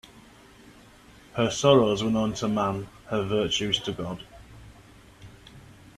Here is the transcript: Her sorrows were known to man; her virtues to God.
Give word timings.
Her 1.35 1.51
sorrows 1.51 2.03
were 2.03 2.09
known 2.09 2.33
to 2.33 2.47
man; 2.47 2.87
her 3.09 3.21
virtues 3.23 3.77
to 3.81 3.91
God. 3.91 4.23